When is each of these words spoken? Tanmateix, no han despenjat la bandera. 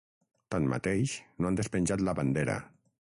Tanmateix, 0.53 1.13
no 1.43 1.49
han 1.51 1.59
despenjat 1.61 2.05
la 2.09 2.17
bandera. 2.21 2.57